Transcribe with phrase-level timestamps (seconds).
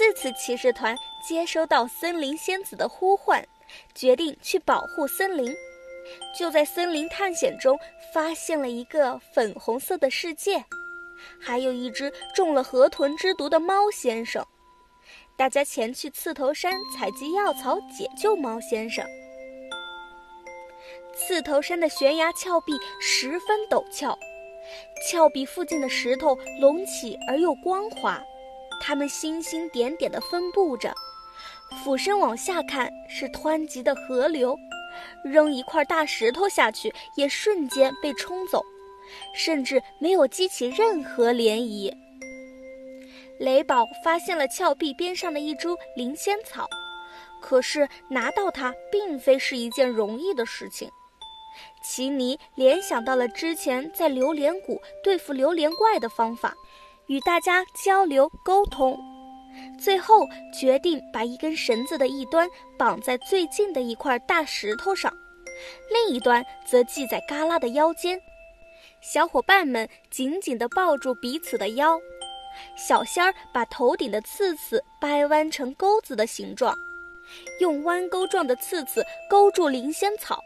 [0.00, 3.46] 四次骑士团接收到森林仙子的呼唤，
[3.94, 5.54] 决定去保护森林。
[6.34, 7.78] 就在森林探险中，
[8.14, 10.64] 发现了一个粉红色的世界，
[11.38, 14.42] 还有一只中了河豚之毒的猫先生。
[15.36, 19.04] 大家前去刺头山采集药草，解救猫先生。
[21.14, 22.72] 刺头山的悬崖峭壁
[23.02, 24.18] 十分陡峭，
[25.06, 28.18] 峭壁附近的石头隆起而又光滑，
[28.90, 30.92] 它们星星点点地分布着。
[31.84, 34.58] 俯身往下看，是湍急的河流。
[35.24, 38.60] 扔一块大石头下去，也瞬间被冲走，
[39.32, 41.94] 甚至没有激起任何涟漪。
[43.38, 46.66] 雷宝发现了峭壁边上的一株灵仙草，
[47.40, 50.90] 可是拿到它并非是一件容易的事情。
[51.80, 56.56] 奇尼联想到了之前在榴莲谷对付榴莲怪的方法，
[57.10, 58.96] 与大家交流沟通。
[59.82, 65.12] 最后决定把一根绳子的一端绑在最近的一块大石头上，
[65.92, 68.18] 另一端则系在嘎啦的腰间。
[69.00, 71.98] 小伙伴们紧紧地抱住彼此的腰，
[72.76, 76.72] 小仙儿把头顶的刺刺掰弯成钩子的形状，
[77.60, 80.40] 用弯钩状的刺刺勾住灵仙草。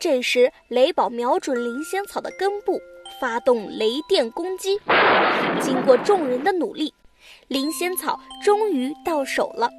[0.00, 2.80] 这时，雷宝瞄准灵仙草的根部，
[3.24, 4.78] 发动雷电攻击。
[5.58, 6.92] 经过众人的努力。
[7.48, 9.70] 灵仙草终于到手了，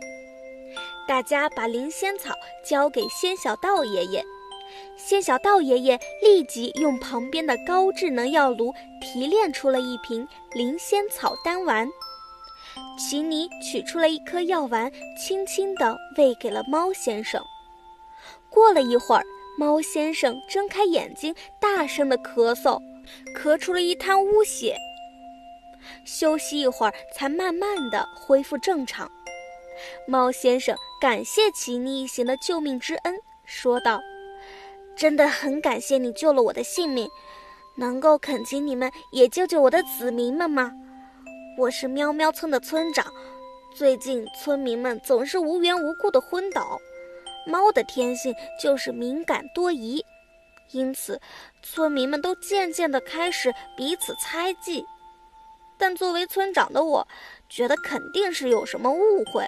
[1.07, 2.33] 大家把灵仙草
[2.67, 4.25] 交给仙小道爷爷。
[4.97, 11.87] 仙小道爷爷立即用旁边的高智能药炉提炼出了一瓶灵仙草丹丸。
[12.97, 17.39] 奇尼取出了一颗药丸，轻轻地喂给了猫先生。
[18.49, 19.23] 过了一会儿，
[19.55, 22.81] 猫先生睁开眼睛，大声地咳嗽，
[23.35, 24.77] 咳出了一滩污血。
[26.03, 29.09] 休息一会儿，才慢慢的恢复正常。
[30.07, 33.15] 猫先生感谢奇尼一行的救命之恩，
[33.45, 33.99] 说道
[34.95, 37.07] ：“真的很感谢你救了我的性命，
[37.75, 40.71] 能够恳请你们也救救我的子民们吗？
[41.57, 43.05] 我是喵喵村的村长，
[43.75, 46.79] 最近村民们总是无缘无故的昏倒，
[47.45, 50.03] 猫的天性就是敏感多疑，
[50.71, 51.19] 因此
[51.61, 54.85] 村民们都渐渐的开始彼此猜忌。”
[55.77, 57.07] 但作为村长的我，
[57.49, 59.45] 觉得肯定是有什么误会，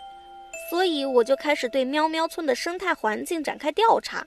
[0.70, 4.26] 所以我就开始对喵喵村的生态环境展开调查。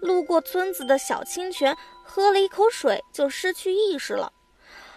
[0.00, 4.32] 路过村子的小清泉，喝了一口水就失去意识了。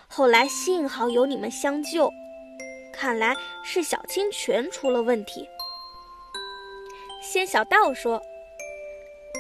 [0.08, 2.10] 后来幸好有你们相救，
[2.94, 5.48] 看来是小清泉出了问题。
[7.22, 8.22] 仙小道说：“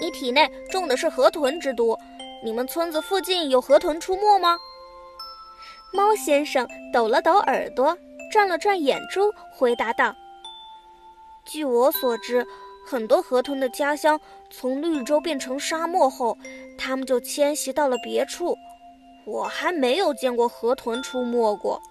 [0.03, 1.97] 你体内中的是河豚之毒，
[2.43, 4.59] 你们村子附近有河豚出没吗？”
[5.95, 7.97] 猫先生抖了抖耳朵，
[8.29, 10.13] 转了转眼珠，回答道
[11.47, 12.45] ：“据我所知，
[12.85, 14.19] 很多河豚的家乡
[14.51, 16.37] 从绿洲变成沙漠后，
[16.77, 18.57] 它们就迁徙到了别处。
[19.25, 21.81] 我还没有见过河豚出没过。”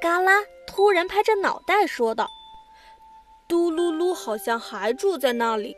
[0.00, 2.28] 嘎啦突然拍着脑袋说道
[3.48, 5.74] ：“嘟噜噜好像还住在那里，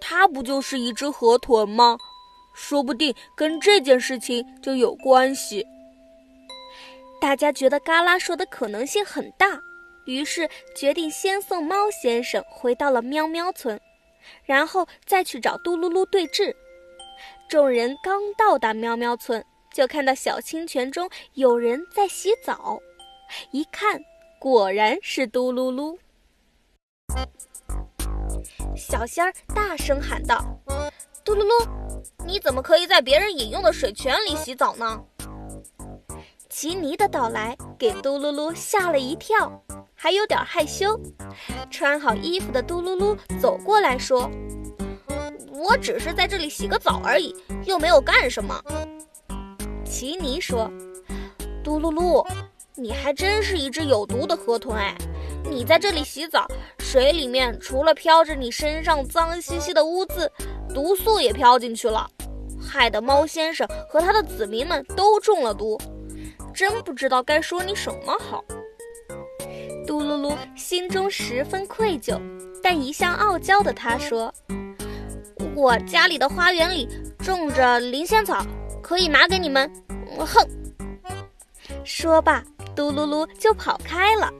[0.00, 1.98] 它不就是一只河豚吗？
[2.54, 5.64] 说不定跟这件事情就有关系。”
[7.20, 9.60] 大家觉得嘎啦说的可能性很大，
[10.06, 13.80] 于是决定先送猫先生回到了喵喵村，
[14.44, 16.54] 然后再去找嘟噜噜对峙。
[17.48, 22.78] 众人刚到达喵喵村，就看到小清泉中有人在洗澡，
[23.50, 24.00] 一看
[24.38, 25.98] 果然是嘟噜噜。
[28.78, 30.42] 小仙儿大声喊道
[31.24, 31.68] ：“嘟噜噜，
[32.24, 35.02] 你怎么可以在别人饮用的水泉里洗澡呢？”
[36.48, 39.52] 奇尼的到来给嘟噜噜吓了一跳，
[39.94, 40.98] 还有点害羞。
[41.70, 44.30] 穿好衣服的嘟噜噜走过来说
[45.52, 47.34] ：“我只是在这里洗个澡而已，
[47.64, 48.62] 又没有干什么。”
[49.84, 50.70] 奇尼说
[51.64, 52.24] ：“嘟噜噜，
[52.76, 54.96] 你还真是一只有毒的河豚哎！
[55.44, 56.46] 你在这里洗澡，
[56.90, 60.32] 水里面除了飘着你身上脏兮兮的污渍，
[60.72, 62.08] 毒素也飘进去了，
[62.58, 65.78] 害得猫先生和他的子民们都中了毒。”
[66.54, 68.42] 真不知道该说你什么好。
[69.86, 72.18] 嘟噜噜心中十分愧疚，
[72.62, 74.32] 但一向傲娇的他说
[75.54, 76.88] ：“我家里的花园里
[77.18, 78.42] 种着灵仙草，
[78.82, 79.70] 可以拿给你们。”
[80.16, 80.48] 哼！
[81.84, 82.42] 说罢，
[82.74, 84.32] 嘟噜噜就跑开了。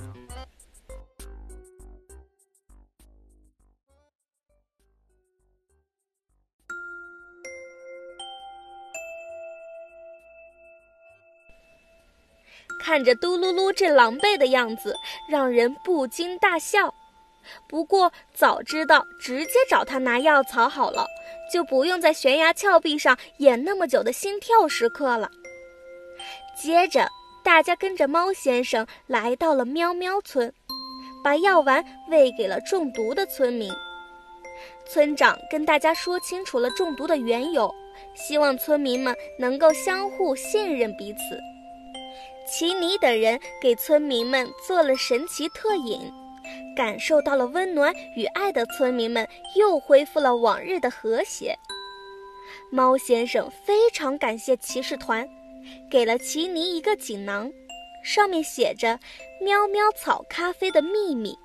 [12.81, 14.97] 看着嘟噜噜这狼狈的样子，
[15.29, 16.95] 让人不禁大笑。
[17.67, 21.07] 不过早知道直接找他拿药草好了，
[21.53, 25.31] 就不用在悬崖峭壁上演那么久的心跳时刻了。
[26.55, 27.09] 接着，
[27.43, 30.53] 大家跟着猫先生来到了喵喵村，
[31.25, 33.73] 把药丸喂给了中毒的村民。
[34.87, 37.73] 村长跟大家说清楚了中毒的缘由，
[38.15, 41.41] 希望村民们能够相互信任彼此。
[42.51, 46.11] 奇尼等人给村民们做了神奇特饮。
[46.75, 51.59] 感受到了温暖与爱的村民们又恢复了往日的和谐。
[52.71, 55.29] 猫先生非常感谢骑士团，
[55.91, 57.51] 给了奇尼一个锦囊，
[58.05, 58.99] 上面写着
[59.43, 61.37] “喵喵草咖啡的秘密”。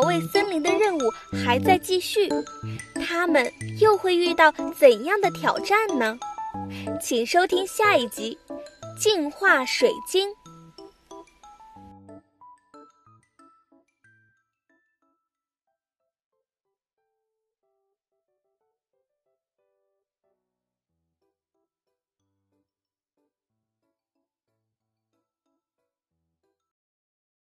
[0.00, 1.00] 保卫森林的任务
[1.44, 2.26] 还在继续。
[3.06, 6.18] 他们又会遇到怎样的挑战呢？
[7.02, 8.38] 请收听下一集
[8.98, 10.26] 《净化水晶》。